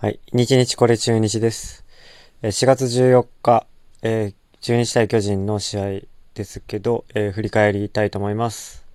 [0.00, 0.20] はい。
[0.32, 1.84] 日日これ中日です。
[2.42, 3.66] 4月14日、
[4.02, 5.82] えー中日対巨人の試合
[6.34, 8.86] ですけど、えー振り返りたいと思います。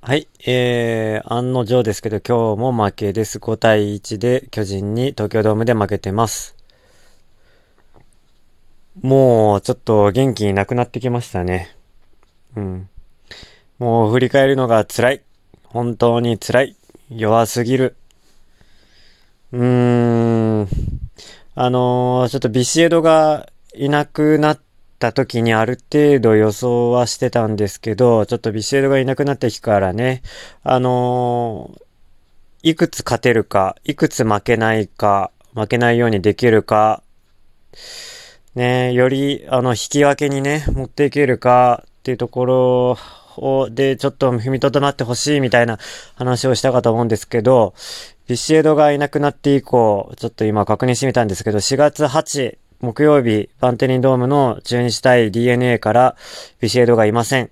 [0.00, 0.28] はい。
[0.46, 3.38] えー、案の定ですけど、今日も負けです。
[3.40, 6.54] 5対1で巨人に東京ドームで負けてます。
[9.02, 11.79] もう、ちょっと元気なくなってきましたね。
[12.56, 12.88] うん。
[13.78, 15.22] もう振り返るのが辛い。
[15.64, 16.76] 本当に辛い。
[17.10, 17.96] 弱すぎる。
[19.52, 20.68] うーん。
[21.54, 24.60] あのーちょっとビシエドがいなくなっ
[24.98, 30.22] た時にある程度予想はしてたんですけど、ちょっとビシエドがいなくなった日からね、
[30.62, 31.82] あのー
[32.62, 37.02] いくつ勝てるか、いくつ負けないか、負けないようにできるか、
[38.54, 42.98] ね、より、あの、引き分けにね、持っていけるかっていうところ
[43.36, 45.78] を、で、ちょっと踏みとどまってほしいみたいな
[46.16, 47.74] 話をしたかと思うんですけど、
[48.26, 56.16] ビシエドがいなくなって以降、ちょっと今確認してみたんですけど、4月8、木曜日、バンテリンドームの中日対 DNA から
[56.60, 57.50] ビシエドがいません。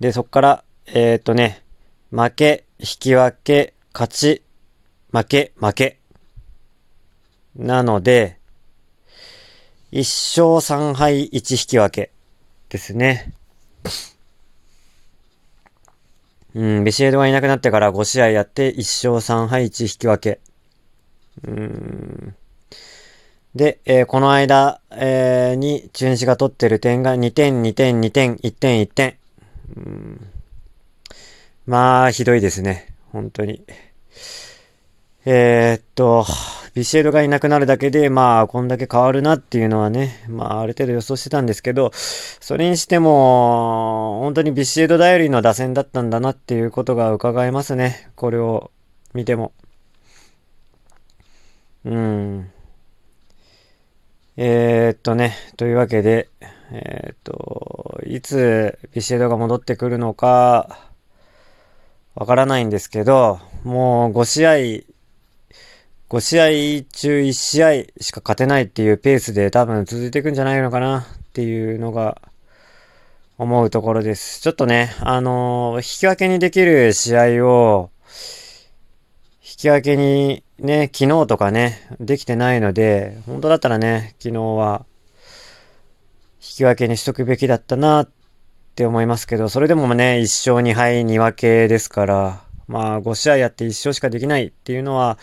[0.00, 1.62] で、そっから、えーっとね、
[2.10, 4.42] 負け、引き分け、勝ち、
[5.12, 5.98] 負け、負け。
[7.54, 8.38] なので、
[9.92, 9.98] 1
[10.58, 12.15] 勝3敗1引き分け
[12.68, 13.32] ですね。
[16.54, 20.40] うん、ビシエドがいなくなってから5試合やって1勝3敗1引き分け。
[21.46, 22.34] うん。
[23.54, 29.16] で、えーこの間、えーに中日が取ってる点が2点、2点、2点、1点、1点。
[29.76, 30.26] うん。
[31.66, 32.94] まあ、ひどいですね。
[33.12, 33.62] 本当に。
[35.24, 36.24] えーっと、
[36.76, 48.10] ビシエドがいなくなるだけで、まあ、こんだけ変わるなっていうのはね、まあ、ある程度予想してたんですけど、それにしても、本当にビシエド頼りの打線だったんだなっていうことが伺えますね。
[48.14, 48.70] これを
[49.14, 49.54] 見ても。
[51.86, 52.50] うん。
[54.36, 56.28] えーっとね、というわけで、
[56.72, 60.78] えーっと、いつビシエドが戻ってくるのか、
[62.14, 64.46] わからないんですけど、もう5試
[64.82, 64.95] 合、
[66.08, 72.20] 5試合中1試合しか勝てないっていうペースで多分続いていくんじゃないのかなっていうのが
[73.38, 74.40] 思うところです。
[74.40, 77.90] ちょっとね、あのー引き分けにできる試合を、
[79.42, 84.86] 引き分けにね、昨日とかね、できてないので、本当だったらね、昨日は、
[86.40, 88.10] 引き分けにしとくべきだったなっ
[88.74, 95.18] て思いますけど、それでもね、1勝2敗2分けですから、まあ5試合やって1勝しかできないっていうのは、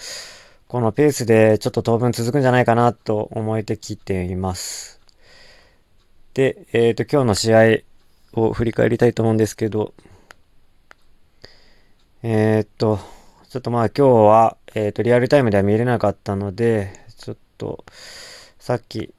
[0.74, 5.00] このペースでちょっと当分続くんじゃないかなと思えてきています。
[6.34, 7.82] で、えっ、と、今日の試合
[8.34, 9.94] を振り返りたいと思うんですけど、
[12.24, 12.98] えっ、と、
[13.50, 17.86] ちょっとまあ今日は、えっ、と、リアルタイムでは見れなかったので、ちょっと、
[18.58, 19.14] さっき、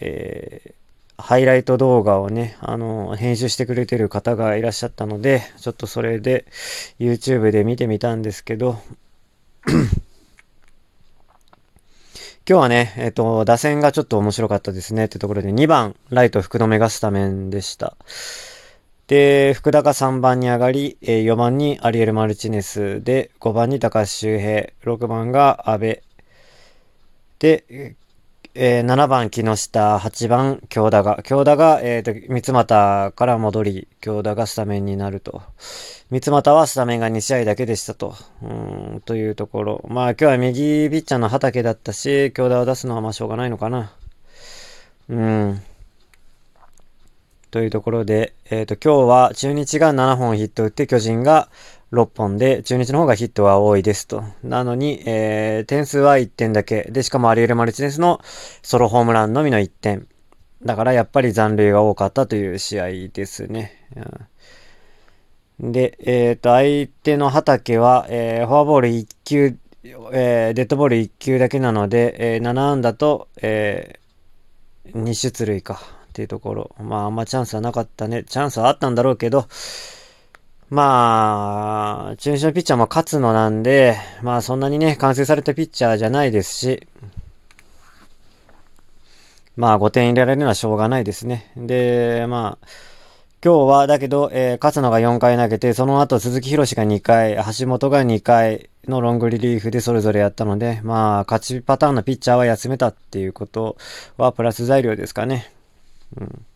[0.00, 0.74] えー
[1.16, 6.44] ハイライト動画をね、あの、編集してくれてる方がいらっしゃったので、ちょっとそれで
[6.98, 8.80] YouTube で見てみたんですけど、
[12.46, 17.96] 今日はね、えっ、と、打線がちょっと面白かったですねってところで2番、ライト福留がスタメンでした。
[19.06, 26.02] で、福田が3番に上がり、えー4番にアリエル・マルチネスで、5番に高橋周平、6番が阿部。
[27.38, 27.96] で、
[28.56, 31.24] えー7番木下、8番京田が。
[31.24, 35.42] 京田が、えっ、と、三俣から戻り、京田がスタメンになると。
[36.10, 38.14] 三俣はスタメンが2試合だけでしたと。
[38.42, 39.84] うーん、というところ。
[39.88, 43.90] まあ今日は右ピッチャーの畑だったし、京田を出すのはまあしょうがないのかな。
[45.08, 45.60] うん。
[47.50, 51.48] というところで、えっ、と、今日は中日が7本ヒット打って巨人が
[51.92, 54.24] 6本で、中日の方がヒットは多いですと。
[54.42, 56.82] なのに、えー、点数は1点だけ。
[56.90, 58.20] で、しかもアリエル・マルチネスの
[58.62, 60.08] ソロホームランのみの1点。
[60.64, 63.88] だからやっぱり残塁が多かったという試合ですね。
[63.96, 64.04] うん
[65.60, 69.56] で、えっ、と、相手の畑は、えーフォアボール1球、
[70.12, 74.04] えーデッドボール1球だけなので、えー7安打と、えー
[74.92, 76.74] 2出塁かっていうところ。
[76.80, 78.24] まあ、あんまチャンスはなかったね。
[78.24, 79.46] チャンスはあったんだろうけど、
[80.70, 86.86] まあ、中日のピッチャーも勝つのなんで、まあそんなにね、完成されたピッチャーじゃないですし、
[89.56, 91.52] まあ5点入れられるのはしょうがないですね。
[91.56, 92.66] で、まあ、
[93.44, 103.76] 今日はだけど、えー勝野が4回投げて、その後鈴木博が2回、橋本が2回のロングリリーフでそれぞれやったので、まあ、勝ちパターンのピッチャーは休めたっていうこと
[104.16, 105.52] はプラス材料ですかね。
[106.16, 106.46] うん。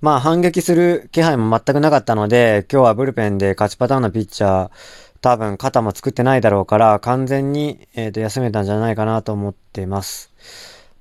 [0.00, 4.70] まあ反撃する気配も全くなかったので、今日はブルペンで勝ちパターンのピッチャー、
[5.20, 10.32] 多分肩も作ってないだろうから、完全に、えー、と休めたんじゃないかなと思ってます。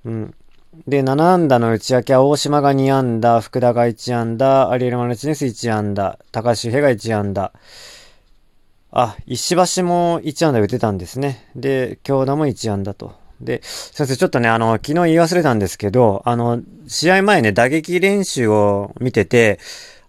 [0.04, 0.36] うん。
[0.86, 7.54] で、7安打の内訳は大島が2安打、福田が1安打、アリエル・マルチネス1安打、高橋平が1安打。
[8.92, 11.50] あ、石橋も1安打打てたんですね。
[11.56, 13.14] で、京田も1安打と。
[13.42, 19.60] で、先生、ちょっとね、あの、昨日言い忘れたんですけど、あの、試合前ね、打撃練習を見てて、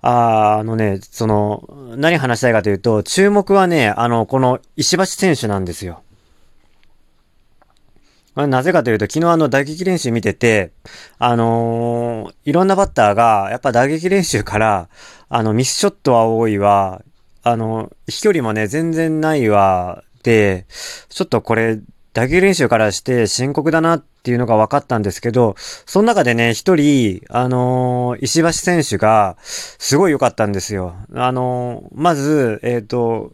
[0.03, 1.65] ああのね、その、
[1.97, 6.03] 何話したいかというと、注目はね、あの、この石橋選手なんですよ。
[8.37, 10.73] なぜかというと、昨日あの打撃練習見てて、
[11.19, 14.88] あのー、いろんなバッターが、やっぱ打撃練習から、
[15.29, 17.03] あの、ミスショットは多いわ、
[17.43, 20.67] あの、飛距離もね、全然ないわ、で、
[21.09, 21.81] ちょっとこれ、
[22.12, 30.97] 打撃練習からして深刻だなっていうのが分かったんですけど、その中でね、一人、あのー、石橋選手が、すごい良かったんですよ。
[31.15, 33.33] あのー、まず、えっ、ー、と、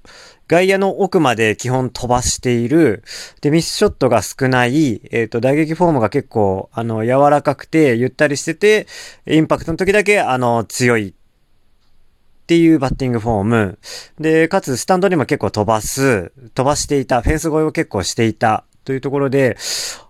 [0.49, 3.03] 外野の奥まで基本飛ばしている。
[3.41, 5.01] で、ミスショットが少ない。
[5.11, 8.87] えっ、と、打撃フォームが結構、あの、柔らかくて、ゆったりしてて、
[9.27, 11.15] インパクトの時だけ、あの、強い
[12.47, 13.79] っていうバッティングフォーム。
[14.21, 19.57] で、かつスタンドにも結構飛ばす、飛ばしていた、フェンス越えを結構していたというところで、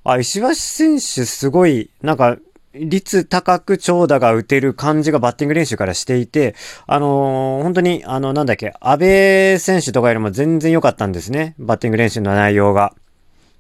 [0.05, 2.37] あ、石橋選手すごい、なんか、
[2.75, 6.55] 率高く長打が打てる感じがバッティング練習からしていて、
[6.87, 11.55] あのー、本当に、あの、なんだっけ、安倍選手とかよりも全然良かったんですね。
[11.59, 12.93] バッティング練習の内容が。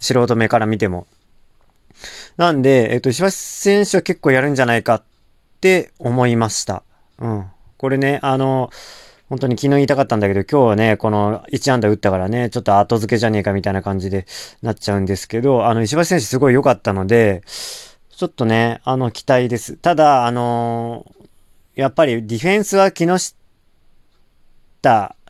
[0.00, 1.06] 素人目から見ても。
[2.36, 5.02] なんで、えっと、石橋選手は結構やるんじゃないかっ
[5.62, 6.82] て思いました。
[7.18, 7.46] うん。
[7.78, 8.70] これね、あの、
[9.28, 14.26] 本当に昨日言いたかったんだけど、今日はね、この1安打打ったからね、ちょっと後付けじゃねえかみたいな感じで
[14.62, 19.76] なっちゃうんですけど、あの、石橋選手すごい良かったので、ちょっとね、あの、期待です。
[19.76, 21.04] ただ、あの
[21.76, 23.36] やっぱりディフェンスは木下、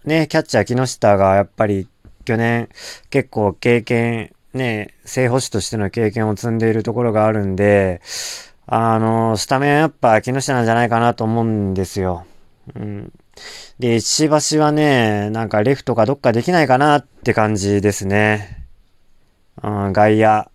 [0.05, 1.89] ね、キャッチャー木下がやっぱり
[2.25, 2.69] 去年
[3.11, 8.01] 結構経験、ね、正捕手としての経験を積んでいるところがあるんで、
[8.69, 12.27] あの、スタメンやっぱ木下なんじゃないかなと思うんですよ。
[12.75, 13.13] うん。
[13.79, 18.67] で、石橋はね、なんかレフトかどっかできないかなって感じですね。
[19.63, 20.51] うん、外野。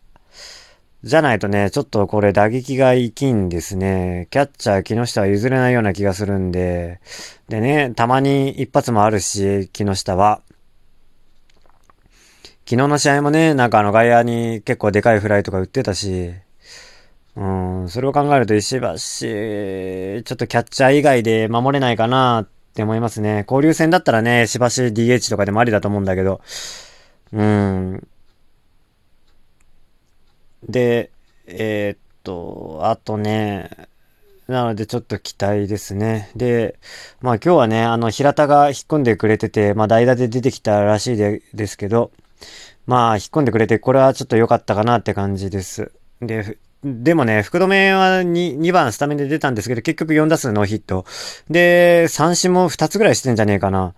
[1.03, 4.27] じゃないとね、ちょっとこれ打撃がいきんですね。
[4.29, 6.99] キャッチャー木下は譲れないような気がするんで。
[7.49, 10.41] でね、たまに一発もあるし、木下は。
[12.65, 16.33] 昨日の試合もね、なんかあの外野に結構でかいフライとか打ってたし、
[17.35, 17.43] う
[17.85, 23.45] ん、それを考えると石橋、ちょっとキャッチャー以外で守れないかなって思いますね。
[23.47, 26.41] 交流戦だったらね、石橋 DH とかでもありだと思うんだけど、
[27.31, 28.07] うん。
[30.67, 31.11] で、
[31.47, 33.69] えー、っと、あとね、
[34.47, 36.29] なのでちょっと期待ですね。
[36.35, 36.77] で、
[37.21, 42.11] まあ今日はね、あの平田が引っ込んでくれてて、まあ代打で出てきたらしいでですけど、
[42.85, 45.91] まあ引っ込んでくれて、これはちょっと良かったかなって感じです。
[46.21, 51.05] で、でもね、福留は 2, 2番スタメンで出たんですけど、結局4打数ノーヒット。
[51.49, 53.93] で、三振も2つぐらいしてんじゃねえかな。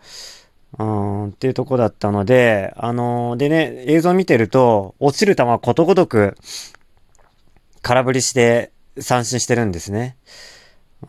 [0.79, 6.35] うん、っていうとこだったので、あのー、でね、映像見てると、落ちる球はことごとく
[7.81, 10.17] 空振りして三振してるんですね。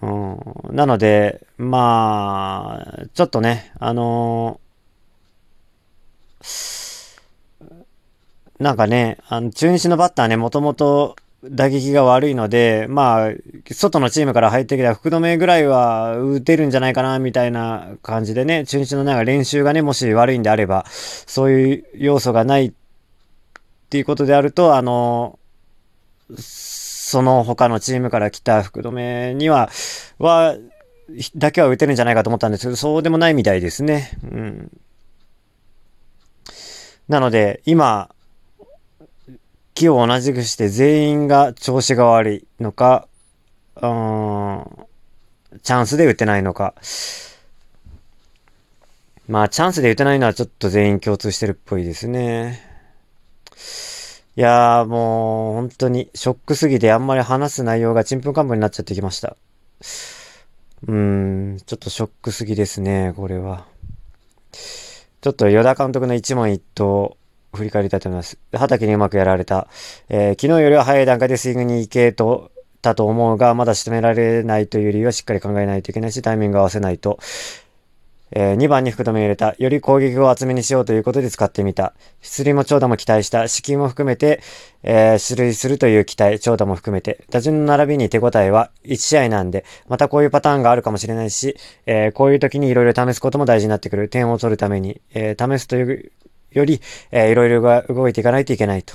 [0.00, 0.38] うん、
[0.70, 7.14] なので、まあ、ちょっとね、あのー、
[8.60, 11.16] なんかね、あの、中日のバッターね、もともと
[11.50, 13.32] 打撃が悪いので、まあ、
[13.70, 22.72] 外のチームから入ってきた福留ぐらいは打てるんじゃないかな、みたいな感じでね、中日のなんか練習がね、もし悪いんであれば、そういう要素がないっ
[23.90, 25.38] ていうことであると、あの、
[26.38, 29.70] その他のチームから来た福留には、
[30.18, 30.56] は、
[31.36, 34.10] だけは打てるんじゃないかと思ったんですけど、そうでもないみたいですね。
[34.22, 34.70] うん。
[37.08, 38.13] なので、今、
[39.74, 43.08] 気を同じくして全員が調子が悪いのか、
[43.76, 44.64] うん、
[45.62, 46.74] チャンスで打てないのか。
[49.26, 52.60] まあ、チャンスで打てないのはちょっと全員共通してるっぽいですね。
[54.36, 59.36] いやーもう本当にショックすぎてあんまり話す内容がちんぷんかんぷんになっちゃってきました。
[60.86, 63.66] うーん、ちょっとショックすぎですね、これは。
[64.52, 67.16] ちょっと与田監督の一問一答
[67.56, 68.38] 振り返りたいと思います。
[68.52, 69.68] 畑にうまくやられた。
[70.08, 72.50] えー、昨日よりは早い段階でスイングに行けと、
[72.84, 77.18] たと思うが、まだ仕留められないという理由はしっかり考えないといけないし、タイミングを合わせないと。
[78.36, 79.54] えー、2番に福留入れた。
[79.58, 81.94] より攻撃を厚めにしようということで使ってみた。
[82.20, 83.46] 出塁も長打も期待した。
[83.46, 84.40] 資金も含めて、
[84.82, 87.24] えー、出塁するという期待、長打も含めて。
[87.30, 91.56] 打順の並びに手応えは1試合なんで、またこういうパターンがあるかもしれないし、
[91.86, 94.08] えー、こういう時に色々試すことも大事になってくる。
[94.08, 96.10] 点を取るために、え、試すという
[96.54, 96.80] より、
[97.10, 98.94] えー、いろいろが動いていかないといけないと。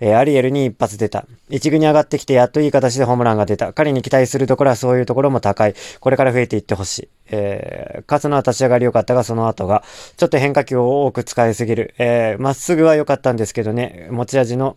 [0.00, 1.26] えー、アリエルに一発出た。
[1.48, 3.72] 一軍に上がってきてやっといい形でホームランが出た。
[3.72, 5.74] 彼に期待するところはそういうところも高い。
[6.00, 7.08] これから増えていってほしい。
[7.30, 9.84] えー、勝つのは立ち上がり良かったが、その後が、
[10.16, 11.94] ちょっと変化球を多く使いすぎる。
[11.98, 14.76] えー、まっすぐは良かったんですけどね、持ち味の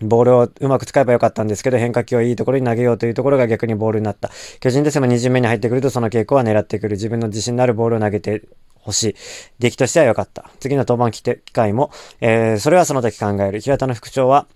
[0.00, 4.30] ボールをうまく使えばよかったんですけど、変化球をいいところに投げようというところが逆にボールになった。
[4.60, 6.92] 巨人ですも2巡目に入ってくるとその傾向は狙ってくる。
[6.92, 8.42] 自分の自信のあるボールを投げて
[8.82, 9.14] ほしい。
[9.58, 10.50] 出来としては良かった。
[10.60, 13.60] 次の登板機会も、えー、それはその時考える。
[13.60, 14.46] 平田の副長は、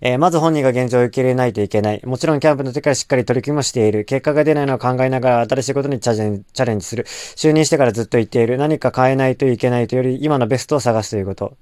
[0.00, 2.02] えー、まず本人が現状を受け入れないといけない。
[2.04, 4.04] もちろんキャンプの時からしっかり取り組みもしている。
[4.04, 7.04] 結果が出ないのを考えながら新しいことにチャレンジする。
[7.04, 8.58] 就任してからずっと言っている。
[8.58, 11.56] 何か変えないといけないというより、今のベストを探すということ。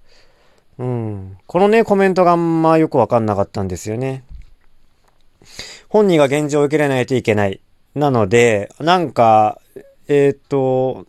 [0.78, 1.37] うん。
[1.46, 4.25] このね、コメントがあんまよくわかんなかったんですよね。
[5.88, 7.60] 本人が現状を受け入れないといけない。
[7.94, 9.60] なので、なんか、
[10.08, 11.06] えっ、と、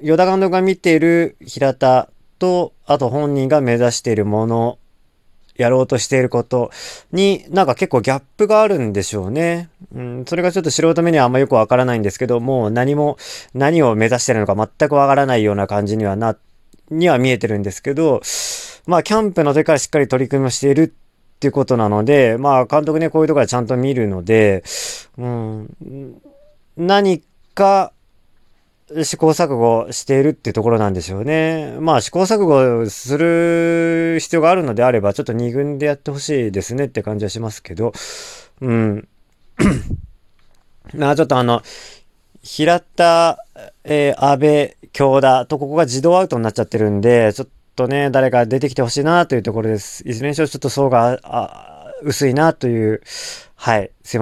[0.00, 4.78] ヨダ監督が見ている平田と、あと本人が目指しているもの、
[5.56, 6.70] やろうとしていること
[7.12, 9.70] に、なんか結構ギャップがあるんでしょうね。
[9.94, 13.16] うん、それがちょっと素人目にはあんまよくわからないんですけど、もう何も、
[13.54, 16.36] 何を目指してるのか全くわからないような感じにはな、
[16.90, 18.20] には見えてるんですけど、
[18.86, 24.62] まあ、キャンプの時からしっかり取り組みをしているっていうことなので、まあ、監督ね、こういうところはちゃんと見るので、
[25.16, 26.20] うん、
[26.76, 27.22] 何
[27.54, 27.92] か、
[29.04, 31.76] 試行錯誤しているってところなんでしょうね。
[31.80, 37.92] まあ試行錯誤する必要があるのであれば、ちょっと2軍でやってほしいですねって感じはしますけど、
[38.60, 39.08] うん。
[40.94, 41.62] まあちょっとあの、
[42.42, 43.38] 平田、
[43.82, 50.08] えー、安倍、京田とここが自動アウトになっちゃってるんで、ちょっとね、誰か出てきてほしいなというところです。
[50.08, 51.18] いずれにしろちょっと層が、
[52.02, 53.02] 薄いなという、
[53.56, 54.14] はい、すいません。